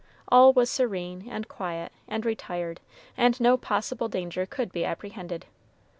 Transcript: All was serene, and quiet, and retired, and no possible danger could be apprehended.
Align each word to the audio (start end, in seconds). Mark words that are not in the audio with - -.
All 0.29 0.51
was 0.51 0.67
serene, 0.71 1.27
and 1.29 1.47
quiet, 1.47 1.91
and 2.07 2.25
retired, 2.25 2.79
and 3.15 3.39
no 3.39 3.55
possible 3.55 4.07
danger 4.07 4.47
could 4.47 4.71
be 4.71 4.83
apprehended. 4.83 5.45